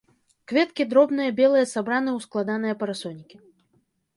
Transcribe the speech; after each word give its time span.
Кветкі 0.51 0.87
дробныя, 0.93 1.35
белыя, 1.39 1.67
сабраны 1.73 2.11
ў 2.17 2.27
складаныя 2.27 2.79
парасонікі. 2.81 3.37